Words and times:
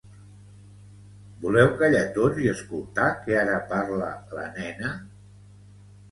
Voleu 1.41 1.67
callar 1.81 2.01
tots 2.15 2.39
i 2.45 2.49
escoltar 2.53 3.05
que 3.27 3.35
ara 3.41 3.59
parla 3.73 4.07
la 4.39 4.47
nena 4.57 4.95